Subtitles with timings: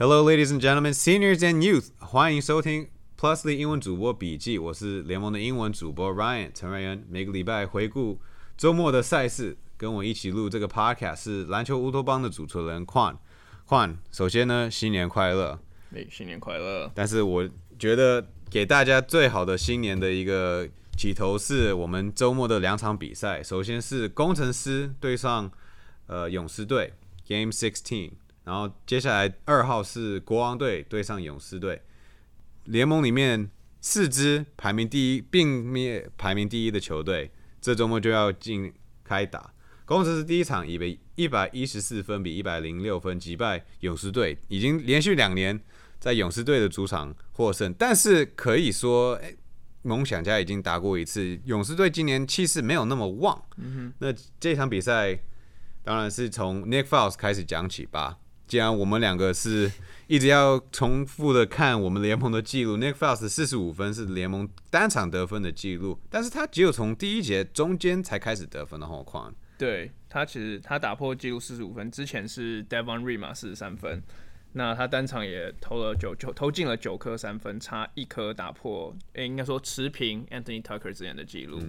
[0.00, 4.56] Hello, ladies and gentlemen, seniors and youth，欢迎收听 Plusly 英文主播笔记。
[4.56, 7.04] 我是联盟的英文主播 Ryan 陈瑞恩。
[7.10, 8.20] 每个礼拜回顾
[8.56, 13.16] 周末的赛事，跟我一起录这个 podcast 是篮球乌托邦的主持人 Quan。
[13.66, 15.58] Quan，首先呢，新年快乐！
[15.92, 16.88] 哎，新年快乐！
[16.94, 23.42] 但是我觉得给大家最好的新年的一个起头是我们周末的两场比赛。
[23.42, 25.50] 首先是工程师对上
[26.06, 26.92] 呃勇士队
[27.26, 28.12] Game Sixteen。
[28.48, 31.82] 然后接下来二号是国王队对上勇士队，
[32.64, 33.50] 联盟里面
[33.82, 38.72] 四支排名第一并列排名第一的球队，这周末就要进
[39.04, 39.52] 开打。
[39.84, 45.60] 工程师第一场以为一百一十四分比一百零六分击败勇士队，已经连续两年
[46.00, 47.74] 在勇士队的主场获胜。
[47.78, 49.36] 但是可以说，哎，
[49.82, 53.44] 梦想家已经打过一次，勇士队今年气势没有那么旺。
[53.98, 55.18] 那这场比赛
[55.84, 58.16] 当然是从 Nick Foles 开始讲起吧。
[58.48, 59.70] 既然我们两个是
[60.06, 69.32] 一直要重复的看我们联盟的记录，Nick Foles 四十五分是联盟单场得分的记录，但是他只有从第一节中间才开始得分的后况。
[69.58, 74.00] 对他其实他打破记录四十五分之前是 Devon r e m a 四十三分，
[74.52, 81.60] 那他单场也投了九九投进了九颗三分，差一颗打破，诶应该说持平 Anthony Tucker 之前的记录。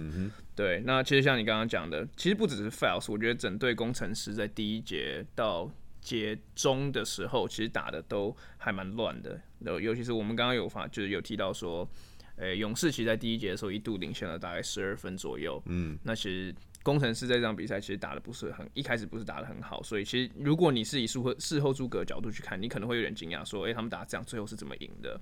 [0.54, 5.68] 对，那其实像你刚刚讲的，其实不只是 Foles，我觉得整队工程师在第一节到
[6.00, 9.40] 节中的时候，其实打的都还蛮乱的。
[9.60, 11.88] 然后，尤其是我们刚刚有发，就是有提到说，
[12.36, 15.62] 诶，勇士其实在第一节的时候一度领先了大概十二分左右。
[15.66, 19.82] 嗯，那其实工程师在这场比赛其实打的不是很，一开始不是打的很好。
[19.82, 25.20] 所以，其实如果你是以事后事后诸葛角度去看，你可能会有点惊讶，说，诶，他们打这样最后是怎么赢的？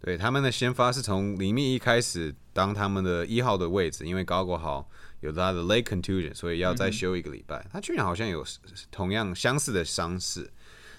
[0.00, 4.88] 对，他们的先发是从林密一开始当他们的一号的位置，因为高国豪。
[5.20, 7.66] 有他的 leg contusion，所以要再休一个礼拜。
[7.72, 8.44] 他去年好像有
[8.92, 10.48] 同样相似的伤势，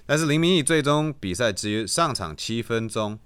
[0.07, 3.17] 但是林明义最终比赛只上场七分钟。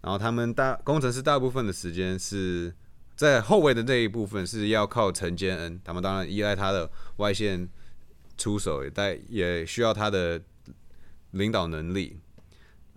[0.00, 2.74] 然后他们大工程师大部分的时间是
[3.14, 7.68] 在后卫的这一部分是要靠陈坚恩，他们当然依赖他的外线
[8.38, 10.40] 出手，也带也需要他的
[11.32, 12.18] 领导能力。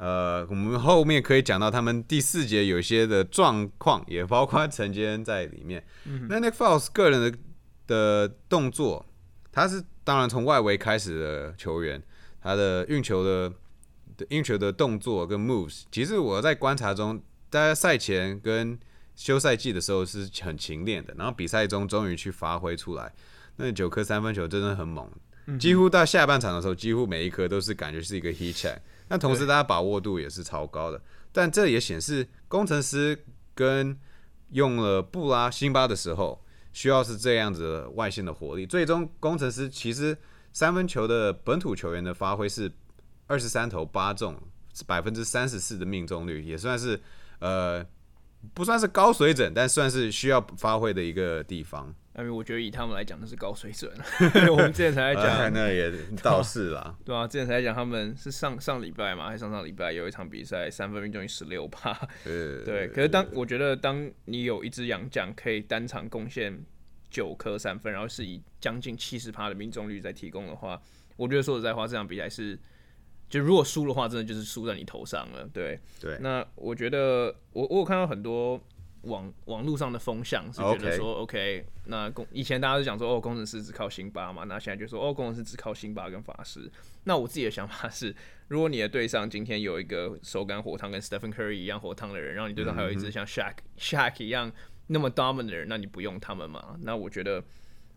[0.01, 5.85] 呃，我们后面可以讲到他们第四节有一些的状况，也包括陈杰恩在里面。
[6.27, 7.37] 那那 Falls 个人的
[7.85, 9.05] 的动作，
[9.51, 12.01] 他是当然从外围开始的球员，
[12.41, 13.53] 他的运球的
[14.29, 18.79] 运球的动作跟 moves，其实我在观察中，大家赛前跟
[19.15, 23.13] 休赛季的时候是很勤练的，然后比赛中终于去发挥出来。
[23.57, 25.07] 那九颗三分球真的很猛，
[25.59, 28.77] 几乎到下半场的时候，几乎每一颗都是感觉是一个 heat check。
[29.11, 31.01] 那同时，大家把握度也是超高的，
[31.33, 33.99] 但这也显示工程师跟
[34.51, 36.41] 用了布拉辛巴的时候，
[36.71, 38.65] 需要是这样子的外线的火力。
[38.65, 40.17] 最终，工程师其实
[40.53, 42.71] 三分球的本土球员的发挥是
[43.27, 44.33] 二十三投八中，
[44.87, 46.97] 百分之三十四的命中率，也算是
[47.39, 47.85] 呃
[48.53, 51.93] 不算是高水准，但算是需要发挥的一个地方。
[52.17, 53.89] 因为我觉得以他们来讲，那是高水准。
[54.51, 55.89] 我们之前才在讲，那也
[56.21, 56.93] 倒是啦。
[57.05, 61.97] 对啊，之前才在讲，他们是上上礼拜嘛，还是上上礼拜有一场比赛，三分命中率十六趴。
[62.25, 66.63] 对，可是当我觉得，当你有一支洋将可以单场贡献
[67.09, 70.79] 九颗三分，然后是以将近七十趴的命中率在提供的话，
[71.15, 72.59] 我觉得说实在话，这场比赛是，
[73.31, 75.49] 就如果输的话，真的就是输在你头上了。
[75.51, 76.19] 对对。
[76.19, 78.61] 那我觉得，我我有看到很多。
[79.05, 86.71] 网网络上的风向是觉得说，OK，那工以前大家都讲说，哦，工程师只靠辛巴嘛，那现在就说，哦，工程师只靠辛巴跟法师。
[87.05, 88.15] 那我自己的想法是，
[88.47, 94.51] 如果你的队上今天有一个手感火烫跟 Stephen Curry 一样火烫的人，然后你队上还有一只像 Shaq Shaq 一样
[94.85, 96.77] 那么 dominant 的人，那你不用他们嘛？
[96.83, 97.43] 那我觉得，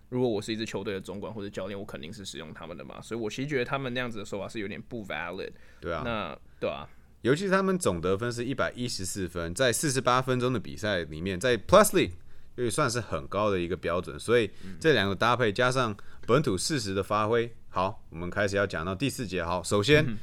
[0.08, 3.00] 如果我是一支球队的总管或者教练，我肯定是使用他们的嘛。
[3.00, 5.50] 所以我其实觉得他们那样子的说法是有点不 valid。
[5.80, 6.88] 对啊，那对啊。
[7.22, 12.12] 尤其是他们总得分是一百一十四分，在四十八分钟的比赛里面，在 Plus League
[12.56, 14.20] 也算是很高的一个标准。
[14.20, 19.42] 所以这两个搭配加上本土事实的发挥，好，我们开始要讲到第四节。
[19.42, 20.18] 好，首先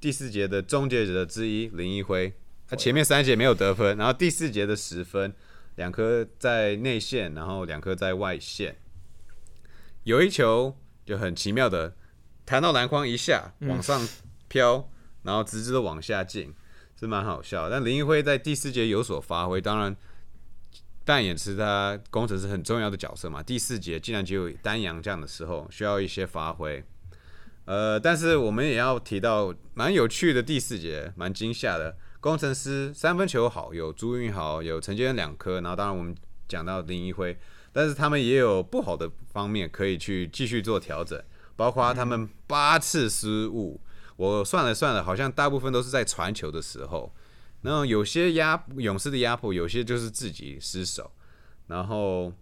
[0.00, 2.32] 第四节的终结者之一林一辉，
[2.68, 5.34] 他前面三节没有得分，然后第四节的十分，
[5.74, 8.76] 两颗在内线，然后两颗在外线，
[10.04, 11.94] 有一球就很奇妙的
[12.46, 14.08] 弹到篮筐一下往上
[14.48, 14.88] 飘。
[15.24, 16.52] 然后直直的往下进，
[17.00, 17.70] 是蛮好笑。
[17.70, 19.96] 但林奕辉在第四节有所发挥，当然
[21.02, 23.42] 扮演是他工程师很重要的角色嘛。
[23.42, 26.84] 第四节竟然只有丹阳这样的时候，需要一些发挥。
[27.64, 31.96] 呃，但是我们也要提到蛮有趣的第四节，蛮惊吓的。
[32.20, 35.62] 工程师三分球好，有朱运豪，有陈坚两颗。
[35.62, 36.14] 然后当然我们
[36.48, 37.36] 讲到林一辉，
[37.72, 41.22] 但是他们也有不好的方面可以去继续做调整，
[41.56, 43.80] 包括他们八次失误。
[44.16, 47.12] 我算了算了，好像大部分都是在传球的时候，
[47.62, 51.10] 然后有些压勇士的压迫，有些就是自己失手，
[51.66, 52.32] 然后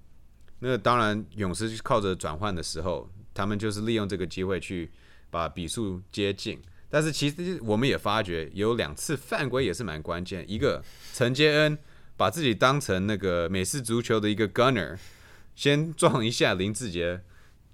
[0.59, 4.93] 那当然勇士靠着转换的时候，他们就是利用这个机会去
[5.31, 6.61] 把比数接近。
[6.91, 10.85] 但是其实我们也发觉有两次犯规也是蛮关键，一个
[11.15, 11.79] 陈杰恩
[12.23, 14.97] 把自己当成那个美式足球的一个 gunner，
[15.57, 17.21] 先撞一下林志杰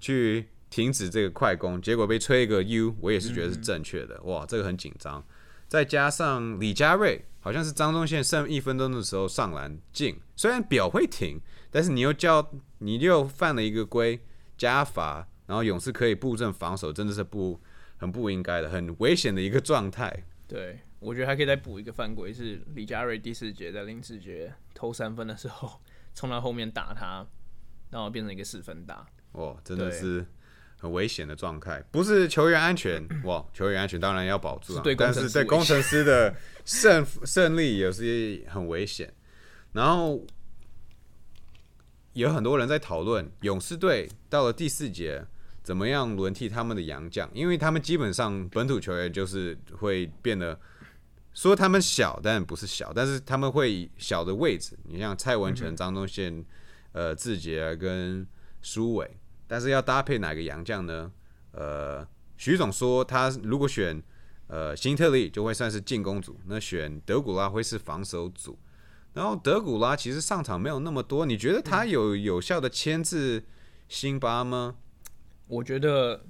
[0.00, 4.18] 去停止这个快攻，结果被吹一个 U，我也是觉得是正确的。
[4.22, 5.22] 哇，这个很紧张。
[5.68, 11.38] 再加上李佳瑞好像是张忠宪剩一分钟的时候上篮进，虽然表会停，
[11.70, 14.18] 但是你又叫你又犯了一个规
[14.56, 17.60] 加罚，然后勇士可以布阵防守，真的是不。
[18.00, 20.24] 很不应该的，很危险的一个状态。
[20.46, 25.80] 对，我觉得还可以再补一个犯规，是李佳瑞第四节在林志杰投三分的时候，
[26.14, 27.26] 冲到后面打他，
[27.90, 29.06] 然后变成一个四分打。
[29.32, 30.26] 哦，真的是
[30.78, 36.34] 很危险的状态，不是球员安全 哇，球员安全当然要保住啊，但是对工程师的
[36.64, 39.12] 胜胜利也是很危险。
[39.72, 40.24] 然后
[42.14, 45.26] 有很多人在讨论勇士队到了第四节。
[45.60, 47.28] 怎么样轮替他们的洋将？
[47.34, 50.58] 因为他们基本上本土球员就是会变得
[51.38, 54.76] 说他们小，但不是小，但是他们会以小的位置。
[54.82, 56.44] 你像蔡文成、张东宪、
[56.90, 58.26] 呃志杰跟
[58.60, 61.12] 苏伟，但是要搭配哪个洋将呢？
[61.52, 62.04] 呃，
[62.36, 64.02] 徐总说他如果选
[64.48, 68.58] 呃辛特利就会算是进攻组，那选德古拉会是防守组。
[69.12, 73.44] 然后德古拉其实上场没有那么多，你觉得他有有效的牵制
[73.88, 74.74] 辛巴吗？
[75.46, 76.24] 我觉得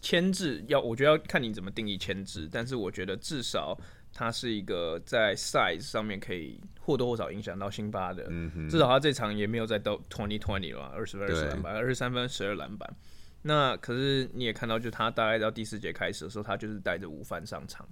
[0.00, 2.48] 牵制要，我觉得要看你怎么定义牵制。
[2.50, 3.78] 但是我觉得至少
[4.14, 8.24] 他是一个在 size 上面可以或多或少影响到辛巴的。
[8.70, 12.96] 至少他这场也没有在到 twenty twenty 了，二十分二十篮板，二十三分十二篮板。
[13.42, 17.86] 那可是你也看到，就他大概到第四节开始的时候，他就是带着午饭上场。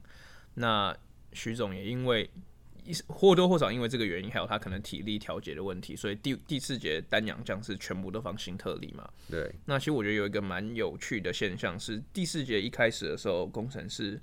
[0.54, 0.96] 那
[1.32, 2.30] 徐总也因为。
[3.06, 9.08] 或多或少因为这个原因，还有他可能体力调节的问题，所以第第四节单阳将是全部都放新特利嘛？
[9.30, 9.48] 对。
[9.66, 14.20] 那其实我觉得有一个蛮有趣的现象是，第四节一开始的时候，工程师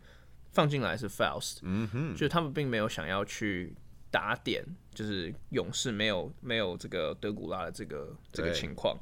[0.51, 3.73] 放进来是 Faust，嗯哼，就是他们并没有想要去
[4.11, 4.63] 打点，
[4.93, 8.97] 就是勇士没有没有这个德古拉的这个这个情况。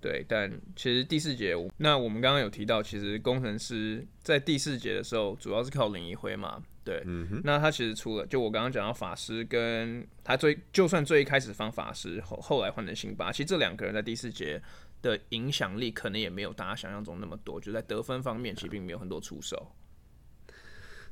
[0.00, 6.62] 对，但其实第四节，那我们刚刚有提到，其实工程师在第四节的时候，主要是靠林一辉嘛。
[6.84, 7.02] 对，
[7.44, 14.62] 那他其实除了就我刚刚讲到法师跟他最，就算最一开始放法师后，后来换成辛巴，其实这两个人在第四节
[15.02, 19.70] 的影响力可能也没有大家想象中那么多，就在得分方面其实并没有很多出手。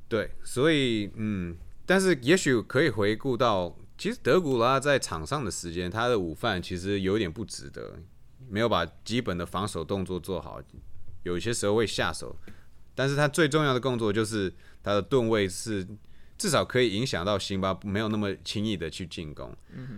[0.08, 7.98] 对，所以嗯，但是也许可以回顾到，其实德古拉在场上的时间，他的午饭其实有点不值得，
[8.48, 10.60] 没有把基本的防守动作做好，
[11.22, 12.36] 有些时候会下手，
[12.94, 14.52] 但是他最重要的工作就是。
[14.86, 15.84] 他的盾位是
[16.38, 19.52] 至少可以影响到辛巴没有那么轻易的去进攻。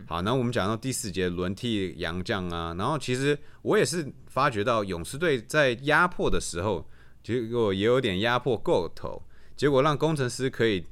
[0.06, 6.88] 好，那我们讲到第四节轮替杨将啊，然后其实我也是发觉到勇士队在压迫的时候，
[7.22, 9.22] 结果也有点压迫过头，
[9.58, 10.86] 结果让工程师可以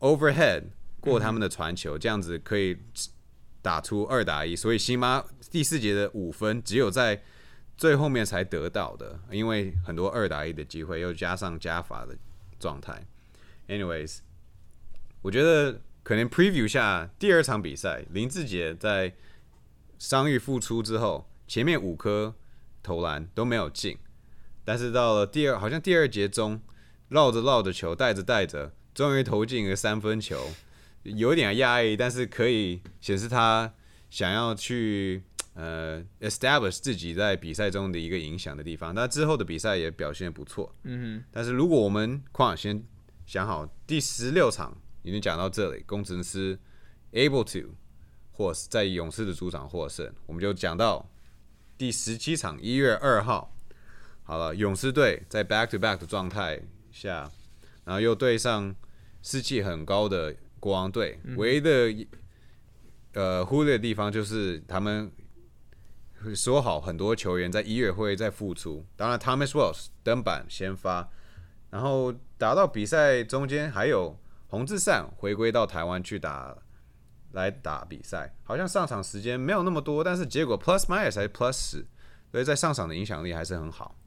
[0.00, 0.64] overhead
[1.00, 2.76] 过他们的传球，这样子可以
[3.62, 7.22] 打出二打一，所以辛巴第四节的五分只有在
[7.78, 12.14] 最后面才得到的，因为很多二打一的机会，又加上加法的。
[12.62, 13.04] 状态
[13.66, 14.18] ，anyways，
[15.20, 19.12] 我觉得可能 preview 下第二场比赛，林志杰在
[19.98, 22.36] 伤愈复出之后，前面五颗
[22.80, 23.98] 投篮都没有进，
[24.64, 26.60] 但是到了第二，好像第二节中
[27.12, 30.50] 绕着绕着球，带着带着，终于投进一个三分球，
[31.04, 33.72] 有点压抑，但是可以显示他
[34.10, 35.22] 想要去。
[35.54, 40.74] 呃，establish 自己在比赛中的一个影响的地方，那之后的比赛也表现不错。
[40.84, 41.24] 嗯哼。
[41.30, 42.82] 但是如果我们况先
[43.26, 46.58] 想好第十六场已经讲到这里，工程师
[47.12, 47.74] able to
[48.30, 51.06] 或在勇士的主场获胜，我们就讲到
[51.76, 53.54] 第十七场一月二号。
[54.22, 56.62] 好了，勇士队在 back to back 的状态
[56.92, 57.30] 下，
[57.84, 58.74] 然后又对上
[59.22, 62.06] 士气很高的国王队，唯一的
[63.14, 65.10] 呃忽略的地方就是他们。
[66.36, 71.10] 说好很多球员在一月会再复出，当然 Thomas Wells 登板先发，
[71.68, 76.56] 然后打到比赛中间还有洪志善回归到台湾去打
[77.32, 81.84] 来打比赛，好像上场时间没有那么多，但是结果 Plus minus 还是 Plus 十，
[82.30, 83.98] 所以在上场的影响力还是很好。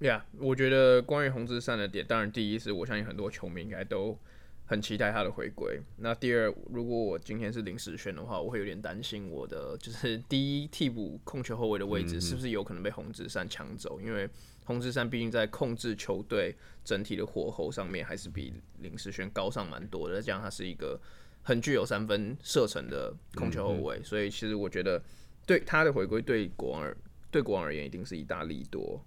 [0.00, 4.18] Yeah，我觉得关于洪志善的点，当然第一是我相信很多球迷应该都
[4.64, 5.78] 很期待他的回归。
[5.98, 14.26] 那第二，如果我今天是临时选的话，我会有点担心我的就是 第一替补控球后卫的位置是不是有可能被洪志善抢走，因为
[14.64, 20.98] 洪志善毕竟在控制球队整体的火候上面还是比林时轩高上蛮多的，再加上他是一个
[21.42, 25.02] 很具有三分射程的控球后卫，所以其实我觉得
[25.46, 26.96] 对他的回归对国王而
[27.30, 28.98] 对国王而言一定是一大利多。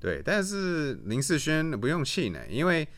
[0.00, 2.88] 对，但是林世轩不用气馁，因为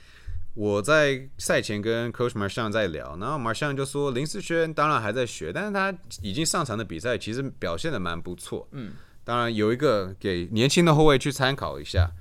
[0.55, 8.69] 我在赛前跟 Coach Marshall 在聊，然后 Marshall 就说林世轩当然还在学，但是他已经上场的比赛其实表现的蛮不错。
[8.71, 8.93] 嗯，
[9.25, 12.13] 当然有一个给年轻的后卫去参考一下，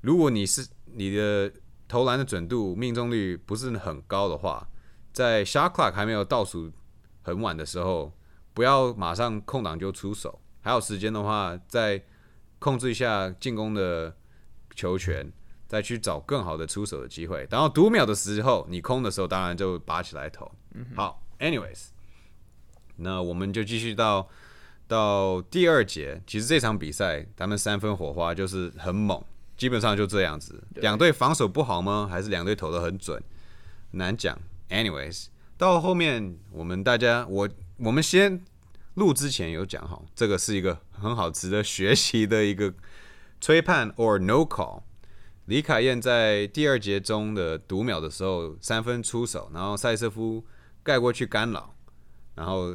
[0.00, 1.52] 如果你是你的
[1.86, 4.66] 投篮的准度、命中率不是很高的话，
[5.12, 6.72] 在 shot clock 还没有倒数
[7.22, 8.12] 很晚的时候，
[8.52, 12.02] 不要马上空档就出手，还有时间的话，再
[12.58, 14.16] 控制一下进攻的。
[14.74, 15.32] 球权，
[15.66, 17.46] 再去找更好的出手的机会。
[17.50, 20.50] 然后读秒的时候，你空的时候，当然就拔起来投。
[20.94, 21.86] 好，anyways，
[22.96, 24.28] 那我们就继续到
[24.86, 26.20] 到第二节。
[26.26, 29.22] 其实这场比赛，他们三分火花就是很猛，
[29.56, 30.62] 基本上就这样子。
[30.74, 32.08] 两队防守不好吗？
[32.10, 33.22] 还是两队投的很准？
[33.92, 34.38] 难讲。
[34.70, 35.26] anyways，
[35.56, 38.44] 到后面我们大家，我我们先
[38.94, 42.74] 录之前有讲好，这个是一个很好值得学习的一个。
[43.44, 44.84] 吹判 or no call，
[45.44, 50.42] 李凯燕在第二节中的读秒的时候三分出手，然后塞瑟夫
[50.82, 51.74] 盖过去干扰，
[52.36, 52.74] 然后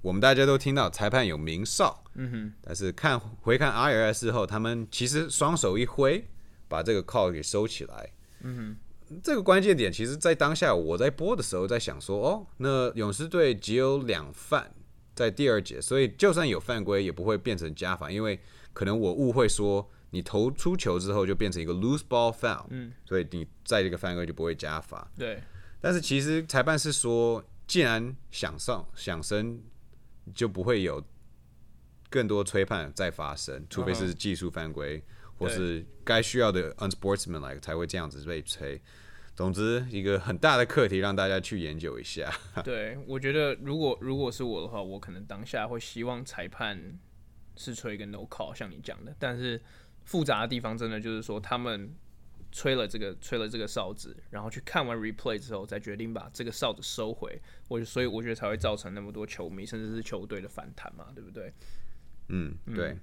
[0.00, 6.26] 我们大家都听到裁判有鸣哨，嗯哼，但是看回看 IRS 后，他们其实双手一挥
[6.66, 8.78] 把这个 call 给收起来，嗯
[9.10, 14.72] 哼，这个关键点其实，在当下我在播的时候在想说，哦，那勇士队只有两犯
[15.14, 18.40] 在第二节，所以就算有犯规也不会变成加罚，因为
[18.72, 19.86] 可能我误会说。
[20.10, 25.10] 你投出球之后就变成一个 loose ball foul，嗯，所以你在这个犯规就不会加罚。
[25.18, 25.42] 对，
[25.80, 29.60] 但是其实裁判是说，既然想上想升，
[30.32, 31.04] 就不会有
[32.08, 35.02] 更多吹判再发生，除非是技术犯规
[35.36, 38.80] 或是该需要的 unsportsmanlike 才会这样子被吹。
[39.34, 42.32] 总之，一个很大的课题让大家去研究一下。
[42.64, 46.98] 对，我觉得如果如果是我的话，我可能当下会希望裁判
[47.56, 49.60] 是吹一个 no call，像你讲的，但是。
[50.06, 51.94] 复杂的地方真的就是说，他们
[52.52, 57.38] 吹了这个吹了这个哨子，然后去看完 replay 之后，再决定把这个哨子收回。
[57.68, 61.52] 我所以我觉得才会造成那么多球迷甚至是球队的反弹嘛，对不对？
[62.28, 62.96] 嗯，对。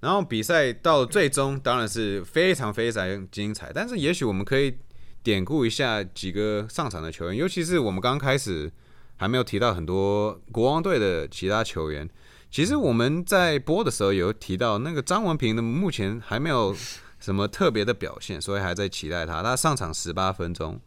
[0.00, 4.76] 然后比赛到最终当然是非常非常精彩，但是也许我们可以
[5.22, 8.70] 典故一下几个上场的球员，尤其是我们刚开始
[9.16, 12.08] 还没有提到很多国王队的其他球员。
[12.50, 16.74] 其实我们在播的时候有提到，那个张文平的目前还没有
[17.20, 19.40] 什么特别的表现，所以还在期待他。
[19.40, 20.80] 他上场十八分钟，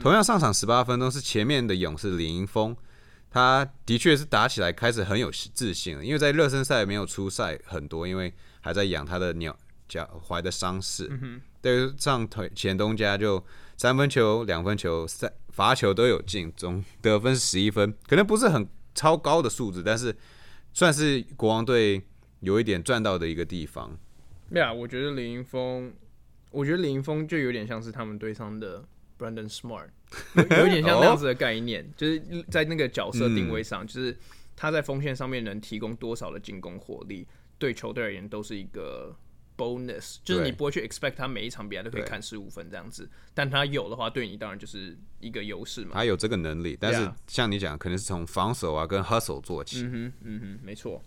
[0.00, 2.74] 同样上场十八分钟是前面的勇士李盈峰，
[3.30, 9.54] 他的确是打起来开始很有自信了，因为在热身赛没有出赛很多，因为还在养他的鸟
[9.86, 11.12] 脚踝的伤势。
[11.60, 13.44] 对，上腿前东家就
[13.76, 20.16] 三分球、两分球、三罚球都有进，总得分十一分，可能不是很超高的数字，但是。
[20.72, 22.02] 算是国王队
[22.40, 23.98] 有一点赚到的一个地方。
[24.52, 25.92] 对啊，我觉得林云峰，
[26.50, 28.84] 我觉得林云峰就有点像是他们队上的
[29.18, 29.88] Brandon Smart，
[30.34, 34.16] 有点像那样子的概念， 就是在那个角色定位上，就是
[34.56, 37.26] 他在锋线上面能提供多少的进攻火力，
[37.58, 39.16] 对球队而言都是一个。
[39.62, 45.90] Bonus 就是你不会去 expect 他每一场比赛都可以看十五分这样子，但他有的话，对你当然就是一个优势嘛。
[45.94, 49.82] 他有这个能力，但是像你讲，可能是从防守啊跟 hustle 做起。
[49.82, 51.00] 嗯哼，嗯哼，没错。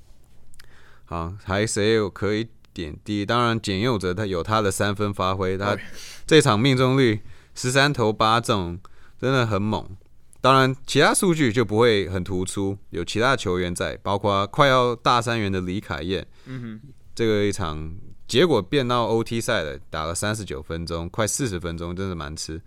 [1.03, 3.25] 好，还谁有可以点滴？
[3.25, 5.77] 当然，简佑哲他有他的三分发挥，他
[6.25, 7.19] 这场命中率
[7.53, 8.79] 十三投八中，
[9.19, 9.97] 真的很猛。
[10.41, 16.25] 当然，其他数据就不会很突出，有其他球员在，包括快要大三元的李凯燕。
[16.45, 17.95] 嗯哼，这个一场。
[18.27, 22.61] 结果变到 OT 赛了，打了三十九分钟，快四十分钟，真是蛮吃。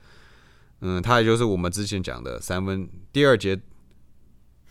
[0.80, 3.60] 嗯，他也就是我们之前讲的三分，第二节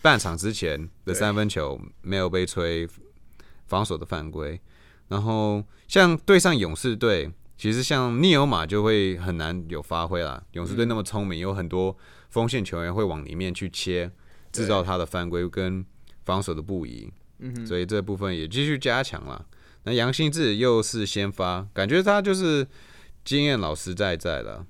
[0.01, 2.87] 半场之前的三分球没有被吹
[3.65, 4.59] 防守的犯规。
[5.09, 10.41] 然后像对上勇士队，其实像尼欧马就会很难有发挥啦。
[10.53, 11.97] 勇士队那么聪明，有很多
[12.29, 14.09] 锋线球员会往里面去切，
[14.53, 15.85] 制造他的犯规跟
[16.23, 17.11] 防守的不宜。
[17.39, 19.45] 嗯所以这部分也继续加强了。
[19.87, 22.67] 那杨新志又是先发，感觉他就是
[23.23, 24.67] 经验老实在在了。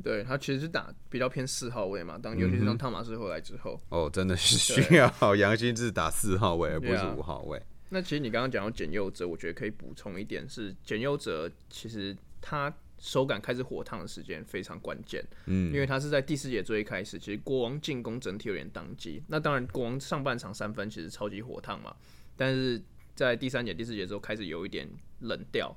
[0.00, 7.60] 对他其实是打比较偏四号位嘛，当尤其是当汤马斯回来之后，哦，真的是需要 杨新志打四号位，而不是五号位。
[7.88, 19.20] 那其实你刚刚讲到简佑哲，我觉得可以补充一点是，简佑哲其实他手感开始火烫的时间非常关键，嗯，因为他是在第四节最一开始，其实国王进攻整体有点宕机。
[19.26, 21.96] 那当然，国王上半场三分其实超级火烫嘛，
[22.36, 22.80] 但是
[23.14, 24.88] 在第三节、第四节之后开始有一点
[25.20, 25.74] 冷掉。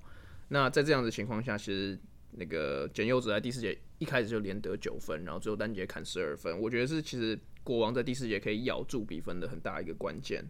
[0.49, 1.99] 那在这样的情况下，其实
[2.31, 10.43] 那个简佑子在第四节一开始就连得九分，然后最后单节砍十二分，我觉得是其实国王在第四节可以咬住比分的很大一个关键。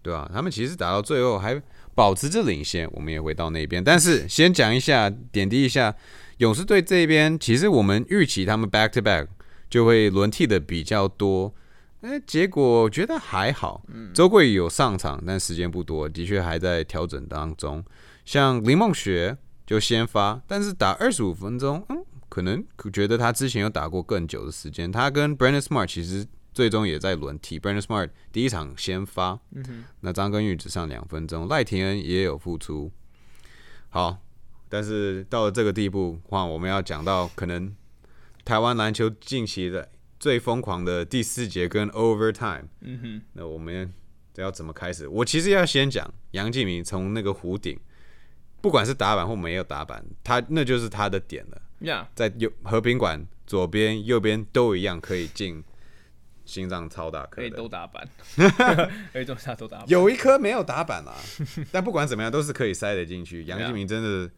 [0.00, 1.62] 对啊，他们其实打到最后还
[1.94, 3.82] 保持着领先，我们也会到那边。
[3.82, 5.94] 但是先讲一下，点滴一下
[6.38, 9.28] 勇士队这边，其实我们预期他们 back to back
[9.70, 11.54] 就会轮替的比较多，
[12.02, 13.82] 哎，结果觉得还好。
[14.14, 17.82] 周桂有上场，但时间不多，的确还在调整当中。
[18.24, 24.92] 像林梦雪就先发，但是打二十五分钟，嗯，可能觉得他之前有打过更久的时间。
[24.92, 26.26] 他跟 Brandon Smart 其实。
[26.54, 32.92] 最终也在轮替，Brandon Smart 第一场先发，嗯那张根玉只上两分钟，赖廷恩也有付出。
[33.88, 34.18] 好，
[34.68, 37.74] 但是到了这个地步，话我们要讲到可能
[38.44, 39.88] 台湾篮球近期的
[40.22, 42.66] 最疯狂的第四节跟 Overtime。
[42.80, 43.92] 嗯哼，那我们
[44.36, 45.08] 要怎么开始？
[45.08, 47.76] 我其实要先讲杨敬明从那个弧顶，
[48.60, 51.60] 不管是打板或没有打板，他那就是他的点了。
[51.80, 55.64] 呀，在右和平馆左边、右边都一样可以进。
[56.44, 58.06] 心脏超大颗，可以都打板，
[59.12, 59.88] 可以都下都打板。
[59.88, 61.14] 有一颗没有打板啦，
[61.70, 63.44] 但不管怎么样，都是可以塞得进去。
[63.44, 64.28] 杨敬明真的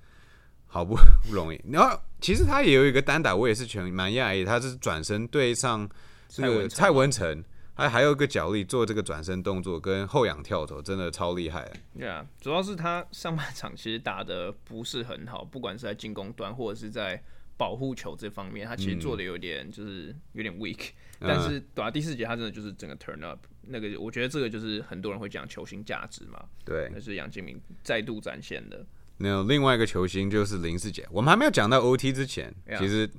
[0.75, 0.97] 好不
[1.29, 1.61] 不容易。
[1.71, 5.89] 然后其实他也有一个单打，我也是全蛮讶异，他是转身对上
[6.27, 11.71] 这个蔡文成，还还有一个脚力做这个转身动作跟后仰跳投，真的超厉害。
[11.97, 17.23] 对啊，主要是他上半场其实打的不是很好，不管是在进攻端或者是在
[17.57, 20.89] 保护球这方面，他其实做的有点就是有点 weak。
[21.21, 26.45] 但是打第四节，他真的就是整个 turn up，那个我觉得这个就是很多人会讲球星价值嘛。
[26.65, 28.85] 对，那是杨敬明再度展现的。
[29.19, 31.07] 那另外一个球星就是林志杰。
[31.11, 33.11] 我们还没有讲到 OT 之前，其实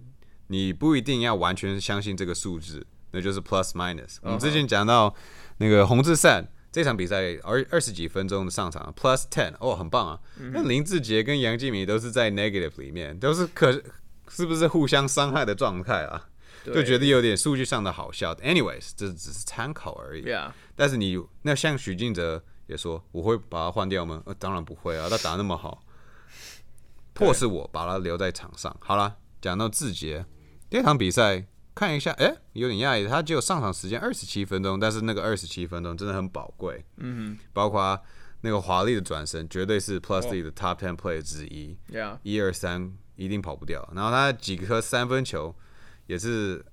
[0.48, 4.18] 你不一定要完全相信这个数字，那就是 plus minus。
[4.22, 5.14] 我们之前讲到
[5.58, 10.20] 那个洪志善这场比赛二二十几分钟的上场 plus ten，哦，很棒啊。
[10.52, 13.72] 那林志杰跟杨敬明都是在 negative 里面，都是可
[14.28, 16.30] 是不是互相伤害的状态啊？
[16.66, 18.34] 就觉得有点数据上的好笑。
[18.36, 20.24] Anyways，这只是参考而已。
[20.76, 24.24] 但是你那像许晋哲也说，我会把他换掉吗？
[24.26, 25.85] 呃，当然不会啊，他打那么好，
[27.16, 28.76] 迫使我把他留在场上。
[28.80, 30.24] 好了，讲到志杰，
[30.70, 36.86] 第二场比赛看一下，哎，有点讶异，他只有上场时间二十七分钟，但是那个二十七分钟真的很宝贵。
[36.98, 38.00] 嗯哼包括
[38.42, 41.76] 那个华丽的转身，绝对是 Plus D 的 Top Ten Play 之一。
[41.90, 43.90] Yeah，一二三一定跑不掉。
[43.96, 45.56] 然后他几颗三分球。
[46.08, 46.64] 也是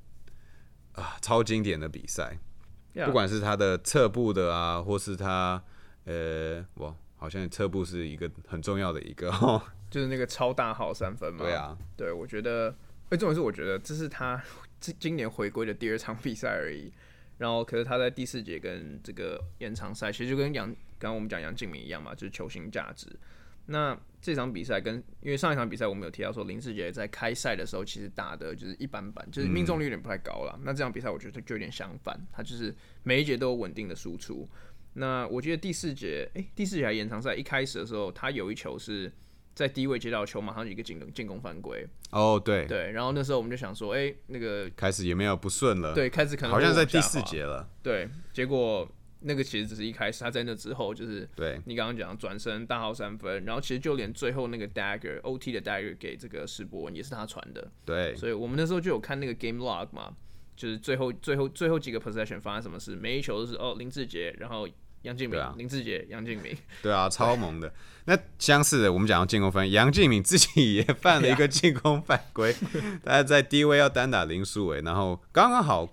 [0.93, 2.39] 啊，超经典的比赛，
[3.07, 5.65] 不管是他的侧步的啊，或是他
[6.05, 9.31] 呃，我好像侧步是一个很重要的一个，
[9.89, 11.45] 就是那个超大号三分嘛。
[11.45, 12.75] 对啊，对我觉得，
[13.11, 14.43] 哎，重点是我觉得这是他
[14.81, 16.93] 今今年回归的第二场比赛而已。
[17.39, 20.67] 然后，可是他在第四节跟这个延长赛，其实就跟杨
[20.99, 23.09] 刚刚我们讲杨敬明一样嘛，就是球星价值。
[23.67, 30.59] 那这场比赛跟因为上一场比赛我们有提到说林志杰在开赛的时候其实打的就是一般般，就是命中率有点不太高了。
[30.63, 34.49] 那这场比赛我觉得就有点相反，他就是每一节都有稳定的输出。
[34.95, 39.13] 那我记得第四节，哎，第四节还延长赛一开始的时候，他有一球是
[39.55, 41.87] 在低位接到球，马上一个进攻进攻犯规。
[42.11, 45.95] 哦，对对，然后那时候我们就想说，哎，那个开始有没有不顺了？
[45.95, 47.69] 对，开始可能好像在第四节了。
[47.83, 48.89] 对，结果。
[49.25, 57.71] 那个其实只是一开始，他在那之后就是对你刚刚讲转身大号三分，然后其实就连最后那个 dagger OT 的 dagger 给这个史博文也是他传的。
[57.85, 60.13] 对，所以我们那时候就有看那个 game log 嘛，
[60.57, 64.69] 就是最后最后最后几个 possession 发生什么事，每一球都是哦林志杰，然后
[65.03, 66.57] 杨敬敏，林志杰，杨敬敏。
[66.83, 67.73] 对啊，超萌的。
[68.07, 72.55] 那相似的，我们讲到进攻分， 杨敬敏自己也犯了一个进攻犯规，
[73.05, 75.89] 他在低位要单打林书伟，然后刚刚好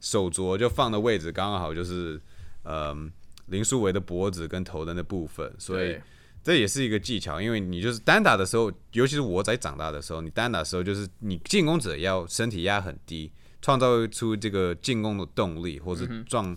[0.00, 2.20] 手镯就放的位置刚刚好就是。
[2.62, 3.10] 嗯，
[3.46, 5.98] 林书伟的脖子跟头的那部分，所以
[6.44, 7.40] 这也是一个技巧。
[7.40, 13.32] 因为你就是单打的时候，尤其是我在长大的时候，你单打的时候就是你进攻者要身体压很低，
[13.62, 16.54] 创造出这个进攻的动力，或是撞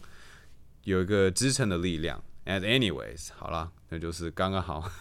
[0.84, 2.24] 有一个支撑的力量。
[2.46, 4.92] And anyways，好了，那就是刚刚好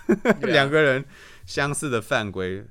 [0.42, 1.04] 两个人
[1.46, 2.64] 相似的犯规。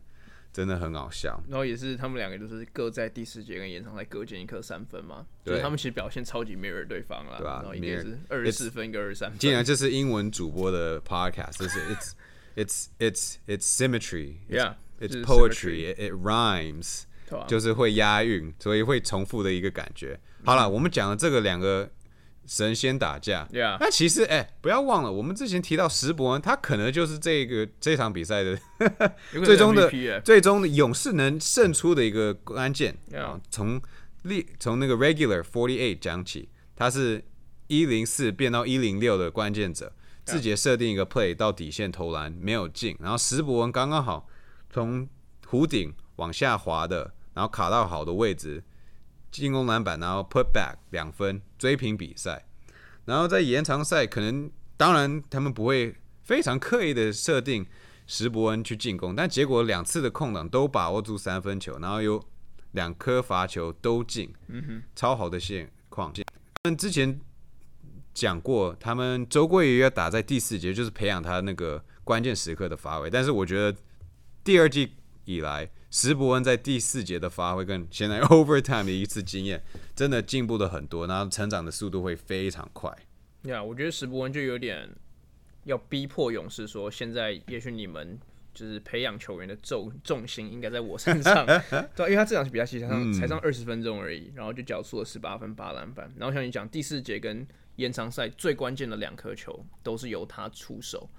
[0.53, 7.61] 真的很好笑，然后也是他们两个就是各在第四节跟延长赛各进一颗三分嘛，对他们其实表现超级 mirror 对方了，对吧？
[7.63, 9.39] 然后一个是二十四分，一个二十三分。
[9.39, 12.11] 竟然这是英文主播的 podcast，就是 it's
[12.57, 17.03] it's it's it's symmetry，yeah，it's poetry，it rhymes，
[17.47, 20.19] 就是会押韵，所以会重复的一个感觉。
[20.43, 21.89] 好了，我们讲的这个两个
[22.45, 23.47] 神仙打架。
[23.51, 28.59] Yeah，那其实哎、不要忘了，我们之前提到石伯恩，他可能就是这个这场比赛的
[29.45, 29.89] 最终的
[30.21, 32.97] 最终的勇士能胜出的一个关键。
[33.49, 33.81] 从
[34.23, 37.23] 历从那个 regular forty eight 讲起，他是
[37.67, 39.91] 一零四变到一零六的关键者，
[40.25, 44.27] 自己设定一个 play 到底线投篮没有进，然后石伯文刚刚好
[44.69, 45.07] 从
[45.49, 48.63] 弧顶往下滑的，然后卡到好的位置，
[49.31, 52.43] 进攻篮板，然后 put back 两分追平比赛。
[53.05, 57.63] 然后在延长赛，可能当然他们不会非常刻意的设定
[58.07, 62.19] 石伯恩去进攻，但结果两次的空档都把握住三分球，然后有
[62.71, 66.11] 两颗罚球都进，嗯哼，超好的现况。
[66.63, 67.21] 他们之前
[68.11, 73.07] 讲过，他们周桂宇要打在第四节，就是培养他那个关键时刻的发挥。
[73.07, 73.77] 但是我觉得
[74.43, 74.95] 第二季
[75.25, 79.61] 以来，石伯恩在第四节的发挥跟现在 overtime 的一次经验，
[79.93, 82.89] 真的进步了很多，然后成长的速度会非常快。
[83.43, 84.89] 呀我觉得石伯恩就有点
[85.65, 88.17] 要逼迫勇士说，现在也许你们
[88.53, 91.45] 就是培养球员的重重心应该在我身上，
[91.93, 101.09] 对啊、因为他这场比赛其实才上才上二十分钟而已，然后就缴出了十八分八篮板，然后像你讲第四节跟延长赛最关键的两颗球都是由他出手，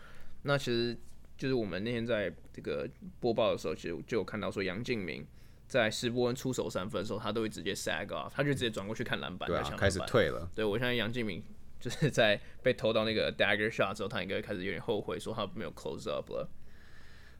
[0.43, 0.97] 那其实
[1.43, 5.27] 就是我们那天在这个播报的时候，其实就有看到说杨敬明。
[5.67, 10.49] 在施波恩出手三分的时候，他都会直接 sag off，他就直接转过去看篮板，开始退了。
[10.55, 11.43] 对我相信杨敬明
[11.81, 16.49] 就是在被投到那个 dagger shot 之后，他应该开始有点后悔，说他没有 close up 了。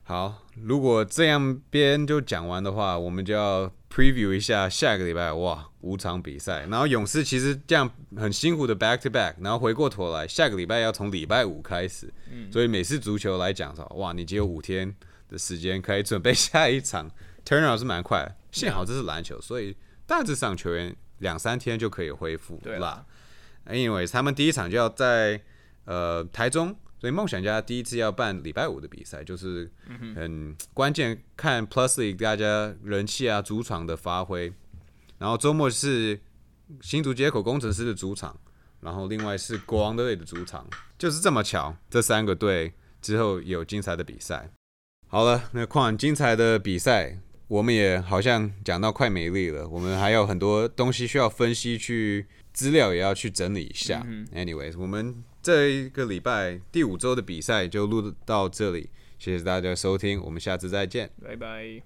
[0.05, 6.65] 好，如果这样边就讲完的话，我们就要 preview 一下下个礼拜哇五场比赛。
[6.65, 12.13] 然后勇士其实这样很辛苦的 back to back，然后回过头来，下个礼拜要从礼拜五开始。
[12.29, 14.93] 嗯所以美式足球来讲说，哇，你只有五天
[15.29, 17.09] 的时间可以准备下一场，
[17.45, 18.35] turnout 是蛮快的。
[18.51, 23.05] 幸好这是篮球，所以大致上球员两三天就可以恢复对啦。
[23.67, 25.41] Anyways，他们第一场就要在
[25.85, 29.69] 呃台中，所以梦想家第一次要办礼拜五的比赛，就是
[30.15, 34.53] 很关键，看 Plus League 大家人气啊、主场的发挥。
[35.17, 36.17] 然后周末是
[36.79, 38.39] 新竹接口工程师的主场，
[38.79, 40.65] 然后另外是国王队的主场，
[40.97, 44.49] 就是这么巧，这三个队之后有精彩的比赛。
[45.09, 52.27] 好了，那看完精彩的比赛，我们也好像讲到快没力了，我们还有很多东西需要分析去。
[52.53, 54.05] 资料也要去整理一下。
[54.31, 61.11] Anyways，我们这一个礼拜第五周的比赛就录到这里，谢谢大家收听，我们下次再见。
[61.21, 61.83] 拜拜。